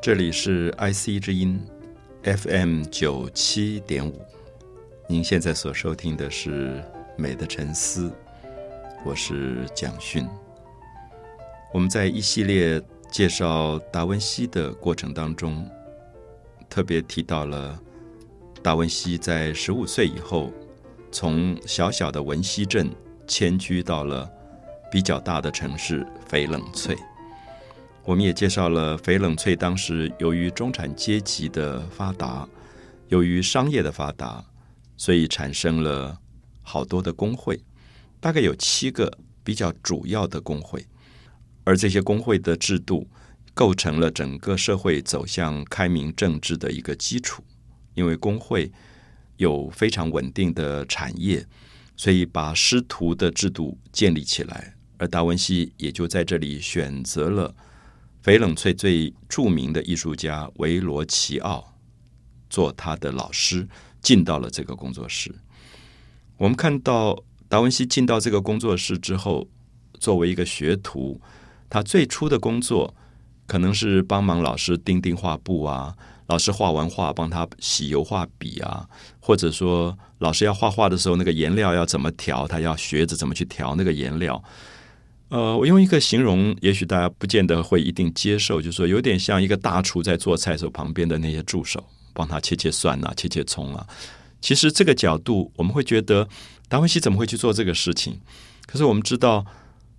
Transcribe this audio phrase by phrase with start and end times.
[0.00, 1.64] 这里是 IC 之音
[2.24, 4.20] FM 九七点五，
[5.08, 6.80] 您现在所收听的是
[7.16, 8.08] 《美的沉思》，
[9.04, 10.26] 我是蒋勋。
[11.72, 15.68] 我们在一系列介绍达文西的过程当中，
[16.68, 17.80] 特别提到了
[18.60, 20.52] 达文西在十五岁以后，
[21.12, 22.90] 从小小的文溪镇
[23.28, 24.28] 迁居到了
[24.90, 26.96] 比较大的城市翡冷翠。
[28.04, 32.48] 我们也介绍了翡冷翠当时由于中产阶级的发达，
[33.08, 34.44] 由于商业的发达，
[34.96, 36.18] 所以产生了
[36.62, 37.62] 好多的工会，
[38.18, 40.84] 大概有七个比较主要的工会，
[41.62, 43.06] 而这些工会的制度
[43.54, 47.44] 构成了整个社会走向开明政治的一个基础。
[47.94, 48.72] 因为工会
[49.42, 51.44] 有非常稳定的产业，
[51.96, 57.54] 所以把师徒的制度建立起来，而达文西也就在这里选择了。
[58.24, 61.74] 翡冷翠最著名的艺术家维罗奇奥
[62.48, 63.68] 做他的老师，
[64.00, 65.34] 进到了这个工作室。
[66.36, 69.48] 我们看到达文西进到这个工作室之后，
[69.98, 71.20] 作为一个学徒，
[71.68, 72.94] 他最初的工作
[73.46, 78.88] 可能是帮忙老师钉钉画布啊，老师画完画帮他洗油画笔啊，
[79.20, 84.42] 或者说老师要画画的时候，那个颜料要怎么调，他要学着怎么去调那个颜料。
[85.28, 93.86] 呃，我用一个形容，也许大家不见得会一定接受，就是说有点像一个大厨在做菜的时候旁边的那些助手，帮他切切蒜啊，切切葱啊。
[94.42, 96.28] 其实这个角度，我们会觉得
[96.68, 98.20] 达文西怎么会去做这个事情？
[98.66, 99.46] 可是我们知道，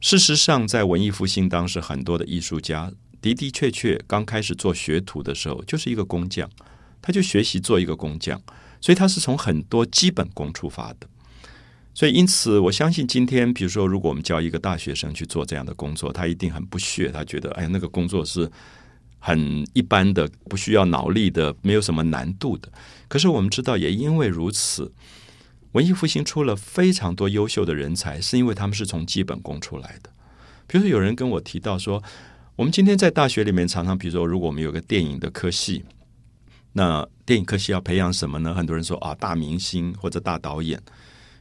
[0.00, 2.92] 事实上在文艺复兴当时，很多的艺术家
[3.24, 6.48] 的的确确刚开始做学徒的时候，就是一个工匠，
[7.00, 8.40] 他就学习做一个工匠，
[8.80, 11.08] 所以他是从很多基本功出发的。
[11.96, 18.50] 所以，因此，我相信今天，比如说，如果我们教一个大学生去做这样的工作，他一定很不屑，他觉得，哎，那个工作是
[19.20, 22.68] 很一般的，不需要脑力的，没有什么难度的。
[23.06, 24.92] 可是，我们知道，也因为如此，
[25.70, 30.10] 文艺复兴出了非常多优秀的人才，是因为他们是从基本功出来的。
[30.66, 32.02] 比如说，有人跟我提到说，
[32.56, 35.84] 我们今天在大学里面常常，比如说，如果我们有个电影的科系，
[36.74, 38.54] 那电影科系要培养什么呢？
[38.54, 40.80] 很多人说啊，大明星或者大导演。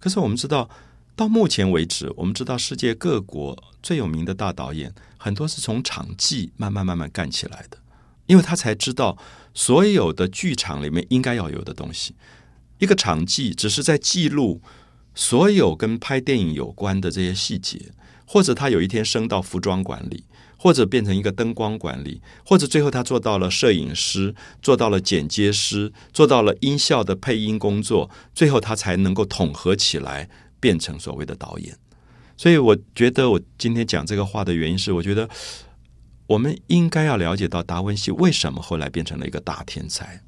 [0.00, 0.68] 可是我们知道，
[1.14, 7.78] 到目前为止，我们知道世界各国最有名的大导演，很多是从场记慢慢慢慢干起来的，
[8.26, 9.16] 因为他才知道
[9.54, 12.16] 所有的剧场里面应该要有的东西。
[12.78, 14.60] 一个场记只是在记录
[15.14, 17.92] 所有跟拍电影有关的这些细节，
[18.26, 20.24] 或者他有一天升到服装管理。
[20.56, 30.28] 或者变成一个灯光管理，或者最后他做到了摄影师，做到了剪接师，做到了音效的配音工作，最后他才能够统合起来
[30.58, 31.76] 变成所谓的导演。
[32.36, 35.28] 所以我觉得我今天讲这个话的原因是，我觉得
[36.26, 40.20] 我们应该要了解到达文西为什么后来变成了一个大天才。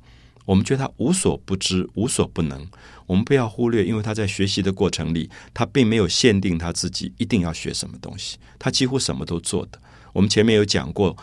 [0.47, 2.67] 我们觉得他无所不知，无所不能。
[3.07, 9.79] 我们不要忽略，因为他在学习的过程里，他并没有限定他自己一定要学什么东西，他几乎什么都做的。
[10.19, 11.17] 我们前面有讲过，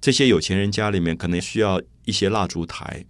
[0.00, 3.04] 这些有钱人家里面可能需要一些蜡烛台，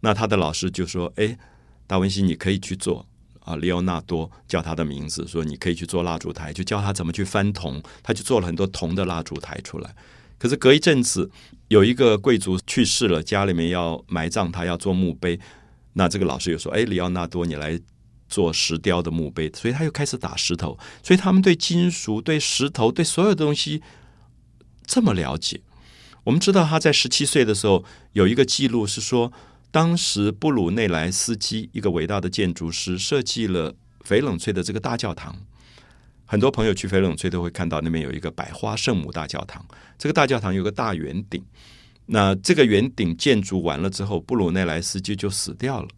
[0.00, 1.38] 那他的老师就说：“哎，
[1.86, 3.06] 达文西，你可以去做
[3.40, 9.94] 啊。”里奥纳多叫他的名字，说：“你可以去做蜡烛台。”就教他怎么去翻铜，他就做了很多铜的蜡烛台出来。
[10.36, 11.30] 可是隔一阵子，
[11.68, 15.40] 有一个贵族去世了，家里面要埋葬他，要做墓碑，
[15.94, 17.80] 那这个老师又说：“哎，里奥纳多，你来
[18.28, 20.78] 做石雕的墓碑。”所以他又开始打石头。
[21.02, 23.82] 所以他们对金属、对石头、对所有东西。
[24.86, 25.60] 这么了解，
[26.24, 29.32] 我们知道他在十七岁的时候有一个记录是说，
[29.70, 35.36] 当时布鲁内莱斯基一个伟大的建筑师设计了翡冷翠的这个大教堂。
[36.24, 39.64] 很多朋友去翡冷翠都会看到那边有一个百花圣母大教堂。
[39.98, 41.44] 这个大教堂有个大圆顶，
[42.06, 45.88] 那这个圆顶建筑完了之后，布鲁内莱斯基就死掉了。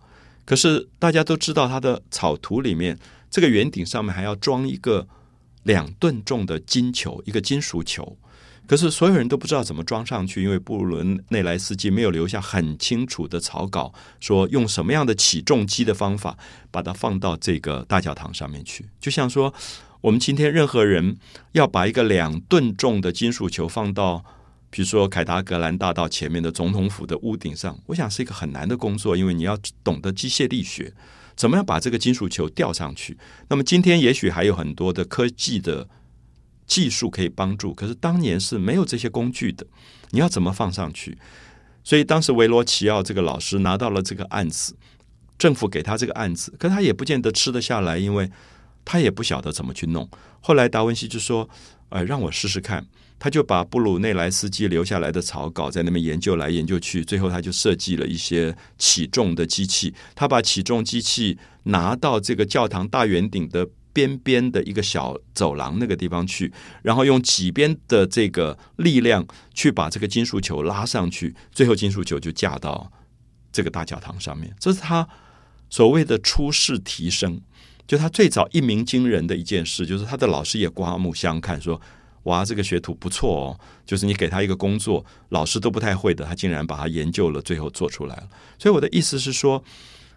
[0.45, 2.99] 可是大家都知道，他的草图里面
[3.31, 5.07] 这个圆顶上面还要装一个
[5.63, 8.19] 两吨重的金球，一个金属球。
[8.69, 16.37] 可是所有人都不知道怎么装上去，因为布伦内莱斯基没有留下很清楚的草稿，说用什么样的起重机的方法
[16.71, 18.85] 把它放到这个大教堂上面去。
[19.01, 19.55] 就像说，
[20.03, 21.17] 我们今天任何人
[21.53, 24.23] 要把一个两吨重的金属球放到，
[24.69, 30.93] 比如说凯达格兰大道前面的总统府的屋顶上，我想是一个很难的工作，因为你要懂得机械力学，
[31.35, 33.17] 怎么样把这个金属球吊上去。
[33.49, 35.89] 那么今天也许还有很多的科技的。
[36.69, 39.67] 技术可以帮助，可是当年是没有这些工具的。
[40.11, 41.19] 你要怎么放上去？
[41.83, 44.77] 所以当时维罗奇奥这个老师拿到了这个案子，
[45.39, 48.31] 政府给他这个案子，可他也不见得吃得下来，因为
[48.85, 50.09] 他也不晓得怎么去弄。
[50.41, 51.49] 后来达文西就说
[51.89, 52.87] ：“呃，让我试试看。”
[53.21, 59.93] 他就把布鲁内莱斯基留下来的草稿在那边研究来研究去，最后他就设计了一些起重的机器。
[60.15, 63.69] 他把起重机器拿到这个教堂大圆顶的
[63.99, 66.53] 边边的一个小走廊那个地方去，
[66.83, 72.93] 然后用几边的这个力量去把这个金属球拉上去，最后金属球就架到
[73.51, 74.55] 这个大教堂上面。
[74.61, 75.09] 这是他
[75.69, 77.41] 所谓的出世提升，
[77.89, 81.81] 就他最早一鸣惊人的一件事，就是他的老师也刮目相看，说。
[82.25, 83.61] 哇，这个学徒不错哦！
[83.87, 88.29] 就是你给他一个工作，老师都不太会的，他竟然把他研究了，最后做出来了。
[88.59, 89.65] 所以我的意思是说，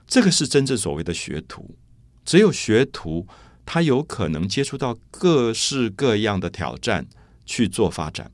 [0.07, 1.77] 这个是真正所谓的学徒。
[2.25, 3.25] 只有学徒，
[3.65, 7.07] 他有可能接触到各式各样的挑战
[7.45, 8.31] 去做发展。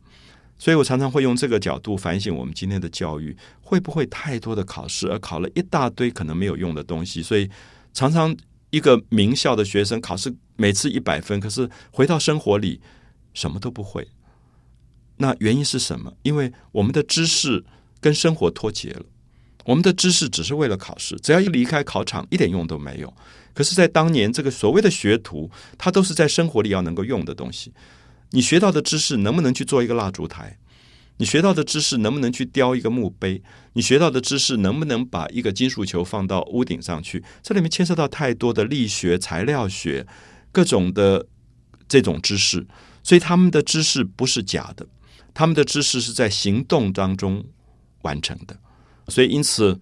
[0.57, 7.21] 所以我常常会用这个角度反省我们今天的教育，会不会太多的考试，而考了一大堆可能没有用的东西？
[7.21, 7.49] 所以
[7.93, 8.35] 常常
[8.69, 12.81] 一个名校的学生考试每次一百分，可是回到生活里。
[13.33, 14.07] 什么都不会，
[15.17, 16.11] 那原因是什么？
[16.23, 17.63] 因为我们的知识
[18.01, 19.05] 跟生活脱节了。
[19.67, 23.13] 我们的知识只是为了考试，只要一离开考场，一点用都没有。
[23.53, 27.73] 可是，在当年，这个所谓的学徒，他都是在生活里要能够用的东西。
[28.29, 30.57] 你学到的知识能不能去做一个蜡烛台？
[31.17, 33.43] 你学到的知识能不能去雕一个墓碑？
[33.73, 37.21] 你学到的知识能不能把一个金属球放到屋顶上去？
[37.43, 40.07] 这里面牵涉到太多的力学、材料学、
[40.53, 41.27] 各种的
[41.89, 42.65] 这种知识。
[43.03, 44.87] 所以他们的知识不是假的，
[45.33, 47.43] 他们的知识是在行动当中
[48.03, 48.57] 完成的。
[49.07, 49.79] 所以因此，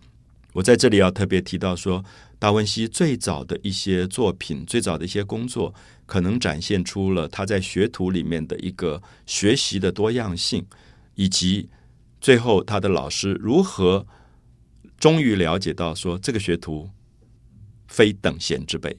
[0.54, 2.04] 我在这里要特别提到说，
[2.38, 5.74] 达文西最早的一些作品、最早的一些工作，
[6.06, 10.66] 可能展现出了他在学徒里面的一个学习的多样性，
[11.16, 11.70] 以及
[12.22, 14.06] 最后他的老师如何
[15.00, 16.90] 终于了解到说，这个学徒
[17.88, 18.96] 非等闲之辈。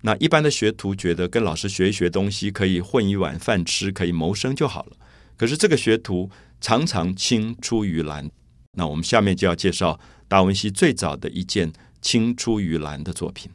[0.00, 4.96] 那一般的学徒觉得跟老师学一学东西，可以混一碗饭吃，可以谋生就好了。
[5.36, 6.30] 可是这个学徒
[6.60, 8.30] 常常青出于蓝。
[8.76, 13.50] 那我们下面就要介绍达文西最早的一件青出于蓝的作品。